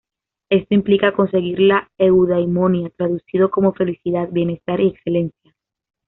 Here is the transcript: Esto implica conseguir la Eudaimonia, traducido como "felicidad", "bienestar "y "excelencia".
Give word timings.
Esto 0.49 0.73
implica 0.73 1.13
conseguir 1.13 1.59
la 1.59 1.87
Eudaimonia, 1.99 2.89
traducido 2.97 3.51
como 3.51 3.71
"felicidad", 3.71 4.29
"bienestar 4.31 4.79
"y 4.81 4.87
"excelencia". 4.87 5.53